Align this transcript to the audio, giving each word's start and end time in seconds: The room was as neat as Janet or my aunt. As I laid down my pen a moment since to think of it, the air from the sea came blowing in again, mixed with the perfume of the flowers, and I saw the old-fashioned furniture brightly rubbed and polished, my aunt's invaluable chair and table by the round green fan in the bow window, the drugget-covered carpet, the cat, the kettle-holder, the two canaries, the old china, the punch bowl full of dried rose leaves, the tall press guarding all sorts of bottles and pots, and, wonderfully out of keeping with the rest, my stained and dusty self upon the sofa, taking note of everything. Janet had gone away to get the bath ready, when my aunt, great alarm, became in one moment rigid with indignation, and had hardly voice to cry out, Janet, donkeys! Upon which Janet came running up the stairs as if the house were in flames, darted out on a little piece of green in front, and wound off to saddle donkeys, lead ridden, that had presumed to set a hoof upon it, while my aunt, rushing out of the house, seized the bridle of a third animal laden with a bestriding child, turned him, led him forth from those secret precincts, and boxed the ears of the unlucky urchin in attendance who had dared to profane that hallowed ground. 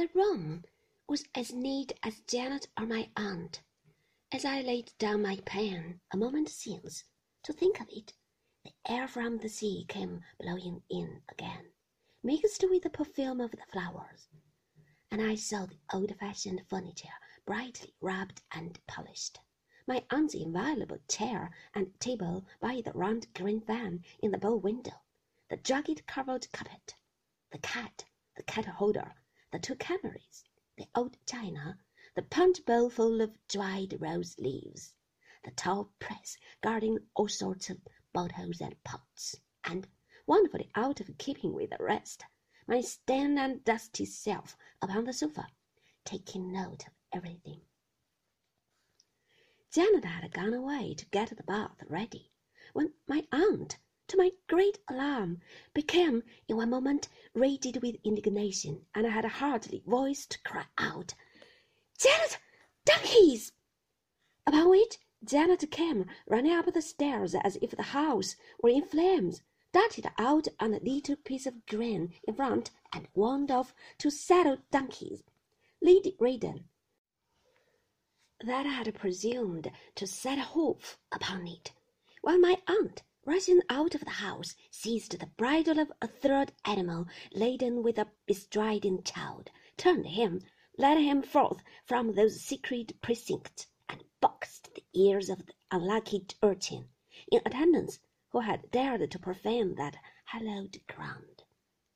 The 0.00 0.08
room 0.14 0.64
was 1.06 1.26
as 1.34 1.52
neat 1.52 1.92
as 2.02 2.20
Janet 2.20 2.68
or 2.78 2.86
my 2.86 3.10
aunt. 3.18 3.60
As 4.32 4.46
I 4.46 4.62
laid 4.62 4.94
down 4.96 5.20
my 5.20 5.36
pen 5.44 6.00
a 6.10 6.16
moment 6.16 6.48
since 6.48 7.04
to 7.42 7.52
think 7.52 7.82
of 7.82 7.88
it, 7.90 8.14
the 8.64 8.72
air 8.88 9.06
from 9.06 9.36
the 9.36 9.50
sea 9.50 9.84
came 9.86 10.24
blowing 10.38 10.82
in 10.88 11.22
again, 11.28 11.72
mixed 12.22 12.64
with 12.66 12.82
the 12.82 12.88
perfume 12.88 13.42
of 13.42 13.50
the 13.50 13.66
flowers, 13.70 14.30
and 15.10 15.20
I 15.20 15.34
saw 15.34 15.66
the 15.66 15.78
old-fashioned 15.92 16.62
furniture 16.66 17.12
brightly 17.44 17.94
rubbed 18.00 18.40
and 18.52 18.80
polished, 18.86 19.38
my 19.86 20.06
aunt's 20.08 20.32
invaluable 20.34 21.00
chair 21.08 21.54
and 21.74 22.00
table 22.00 22.46
by 22.58 22.80
the 22.80 22.94
round 22.94 23.34
green 23.34 23.60
fan 23.60 24.02
in 24.20 24.30
the 24.30 24.38
bow 24.38 24.56
window, 24.56 25.02
the 25.50 25.58
drugget-covered 25.58 26.50
carpet, 26.52 26.94
the 27.52 27.58
cat, 27.58 28.06
the 28.34 28.42
kettle-holder, 28.44 29.14
the 29.52 29.58
two 29.58 29.74
canaries, 29.76 30.44
the 30.76 30.86
old 30.94 31.16
china, 31.26 31.78
the 32.14 32.22
punch 32.22 32.64
bowl 32.64 32.88
full 32.88 33.20
of 33.20 33.36
dried 33.48 33.96
rose 34.00 34.38
leaves, 34.38 34.94
the 35.44 35.50
tall 35.52 35.92
press 35.98 36.36
guarding 36.60 36.98
all 37.14 37.28
sorts 37.28 37.70
of 37.70 37.78
bottles 38.12 38.60
and 38.60 38.82
pots, 38.84 39.36
and, 39.64 39.88
wonderfully 40.26 40.70
out 40.74 41.00
of 41.00 41.18
keeping 41.18 41.52
with 41.52 41.70
the 41.70 41.76
rest, 41.80 42.24
my 42.66 42.80
stained 42.80 43.38
and 43.38 43.64
dusty 43.64 44.04
self 44.04 44.56
upon 44.80 45.04
the 45.04 45.12
sofa, 45.12 45.48
taking 46.04 46.52
note 46.52 46.86
of 46.86 46.92
everything. 47.12 47.60
Janet 49.72 50.04
had 50.04 50.32
gone 50.32 50.54
away 50.54 50.94
to 50.94 51.06
get 51.06 51.36
the 51.36 51.42
bath 51.42 51.82
ready, 51.88 52.30
when 52.72 52.92
my 53.06 53.26
aunt, 53.32 53.78
great 54.50 54.80
alarm, 54.88 55.40
became 55.74 56.24
in 56.48 56.56
one 56.56 56.68
moment 56.68 57.08
rigid 57.34 57.80
with 57.80 57.94
indignation, 58.02 58.84
and 58.96 59.06
had 59.06 59.24
hardly 59.24 59.80
voice 59.86 60.26
to 60.26 60.42
cry 60.42 60.64
out, 60.76 61.14
Janet, 61.96 62.36
donkeys! 62.84 63.52
Upon 64.44 64.68
which 64.70 64.98
Janet 65.22 65.70
came 65.70 66.04
running 66.26 66.50
up 66.50 66.66
the 66.72 66.82
stairs 66.82 67.36
as 67.36 67.58
if 67.62 67.70
the 67.70 67.94
house 67.94 68.34
were 68.60 68.70
in 68.70 68.84
flames, 68.84 69.40
darted 69.70 70.10
out 70.18 70.48
on 70.58 70.74
a 70.74 70.80
little 70.80 71.14
piece 71.14 71.46
of 71.46 71.64
green 71.66 72.12
in 72.24 72.34
front, 72.34 72.72
and 72.92 73.06
wound 73.14 73.52
off 73.52 73.72
to 73.98 74.10
saddle 74.10 74.58
donkeys, 74.72 75.22
lead 75.80 76.12
ridden, 76.18 76.68
that 78.44 78.66
had 78.66 78.92
presumed 78.96 79.70
to 79.94 80.08
set 80.08 80.38
a 80.38 80.42
hoof 80.42 80.98
upon 81.12 81.46
it, 81.46 81.70
while 82.20 82.40
my 82.40 82.60
aunt, 82.66 83.04
rushing 83.24 83.60
out 83.68 83.94
of 83.94 84.04
the 84.04 84.10
house, 84.10 84.54
seized 84.70 85.18
the 85.18 85.26
bridle 85.26 85.78
of 85.78 85.92
a 86.00 86.06
third 86.06 86.52
animal 86.64 87.06
laden 87.32 87.82
with 87.82 87.98
a 87.98 88.10
bestriding 88.26 89.02
child, 89.02 89.50
turned 89.76 90.06
him, 90.06 90.40
led 90.78 90.96
him 90.96 91.22
forth 91.22 91.62
from 91.84 92.14
those 92.14 92.40
secret 92.40 93.00
precincts, 93.02 93.66
and 93.88 94.02
boxed 94.20 94.74
the 94.74 94.84
ears 94.94 95.28
of 95.28 95.44
the 95.46 95.52
unlucky 95.70 96.26
urchin 96.42 96.88
in 97.30 97.40
attendance 97.44 97.98
who 98.30 98.40
had 98.40 98.70
dared 98.70 99.10
to 99.10 99.18
profane 99.18 99.74
that 99.74 99.96
hallowed 100.24 100.80
ground. 100.86 101.39